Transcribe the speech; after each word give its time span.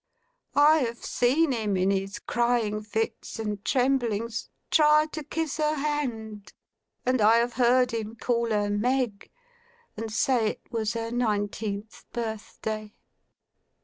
I 0.55 0.79
have 0.79 1.05
seen 1.05 1.51
him, 1.51 1.77
in 1.77 1.91
his 1.91 2.17
crying 2.17 2.81
fits 2.81 3.37
and 3.37 3.63
tremblings, 3.63 4.49
try 4.71 5.05
to 5.11 5.21
kiss 5.23 5.57
her 5.57 5.75
hand; 5.75 6.53
and 7.05 7.21
I 7.21 7.35
have 7.37 7.53
heard 7.53 7.91
him 7.91 8.15
call 8.15 8.49
her 8.49 8.71
"Meg," 8.71 9.29
and 9.95 10.11
say 10.11 10.47
it 10.47 10.61
was 10.71 10.93
her 10.93 11.11
nineteenth 11.11 12.05
birthday. 12.13 12.95